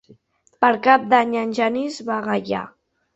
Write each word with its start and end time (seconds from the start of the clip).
Per 0.63 0.69
Cap 0.87 1.03
d'Any 1.11 1.35
en 1.41 1.51
Genís 1.59 1.99
va 2.09 2.17
a 2.17 2.25
Gaià. 2.29 2.63